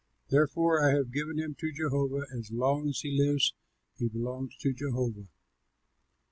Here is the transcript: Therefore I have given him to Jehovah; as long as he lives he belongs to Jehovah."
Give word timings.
Therefore 0.31 0.81
I 0.83 0.95
have 0.95 1.11
given 1.11 1.37
him 1.37 1.53
to 1.59 1.71
Jehovah; 1.71 2.25
as 2.35 2.49
long 2.51 2.89
as 2.89 3.01
he 3.01 3.11
lives 3.11 3.53
he 3.97 4.07
belongs 4.07 4.57
to 4.61 4.73
Jehovah." 4.73 5.27